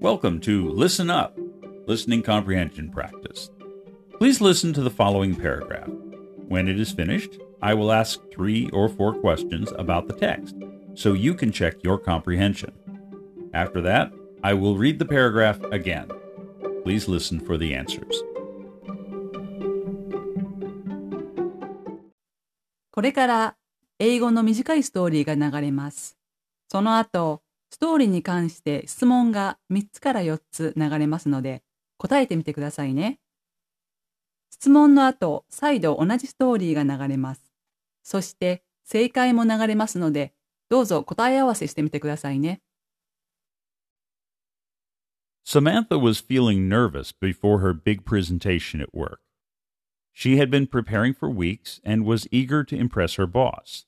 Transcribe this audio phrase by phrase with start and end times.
[0.00, 1.38] Welcome to Listen Up,
[1.86, 3.50] Listening Comprehension Practice.
[4.18, 5.88] Please listen to the following paragraph.
[6.48, 10.54] When it is finished, I will ask three or four questions about the text
[10.94, 12.72] so you can check your comprehension.
[13.52, 14.12] After that,
[14.42, 16.08] I will read the paragraph again.
[16.84, 18.14] Please listen for the answers.
[22.92, 23.56] これから
[23.98, 26.16] 英語の短いストーリーが流れます。
[26.68, 31.63] その後、 ストーリーに関して質問が3つから4つ流れますので、
[31.97, 33.19] 答えてみてくださいね。
[34.49, 37.53] 質問の後、再度同じストーリーが流れます。
[38.03, 40.33] そして、正解も流れますので、
[40.69, 42.61] どうぞ答え合わせしてみてくださいね。
[45.45, 49.19] Samantha was feeling nervous before her big presentation at work.
[50.13, 53.85] She had been preparing for weeks and was eager to impress her boss.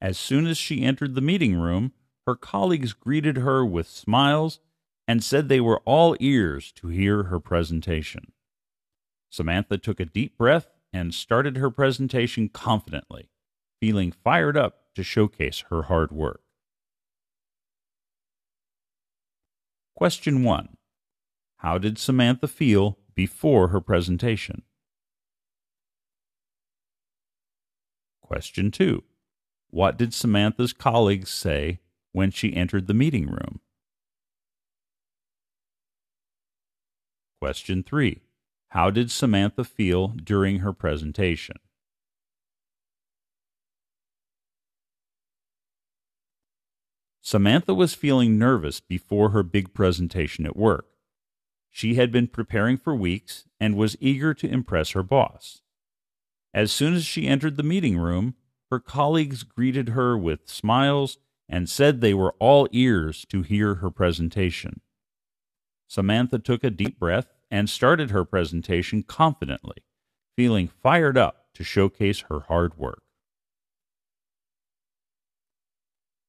[0.00, 1.92] As soon as she entered the meeting room,
[2.28, 4.60] her colleagues greeted her with smiles
[5.06, 8.32] and said they were all ears to hear her presentation.
[9.30, 13.30] Samantha took a deep breath and started her presentation confidently,
[13.80, 16.42] feeling fired up to showcase her hard work.
[19.96, 20.76] Question 1.
[21.56, 24.64] How did Samantha feel before her presentation?
[28.20, 29.02] Question 2.
[29.70, 31.80] What did Samantha's colleagues say
[32.12, 33.60] when she entered the meeting room?
[37.40, 38.20] Question 3.
[38.70, 41.56] How did Samantha feel during her presentation?
[47.22, 50.86] Samantha was feeling nervous before her big presentation at work.
[51.70, 55.60] She had been preparing for weeks and was eager to impress her boss.
[56.54, 58.34] As soon as she entered the meeting room,
[58.70, 61.18] her colleagues greeted her with smiles
[61.48, 64.80] and said they were all ears to hear her presentation.
[65.86, 69.78] Samantha took a deep breath and started her presentation confidently,
[70.36, 73.02] feeling fired up to showcase her hard work.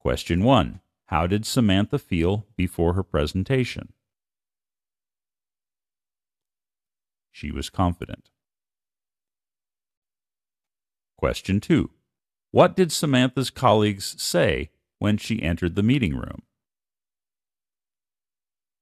[0.00, 0.80] Question 1.
[1.06, 3.92] How did Samantha feel before her presentation?
[7.30, 8.30] She was confident.
[11.16, 11.90] Question 2.
[12.50, 14.70] What did Samantha's colleagues say
[15.04, 16.40] when she entered the meeting room?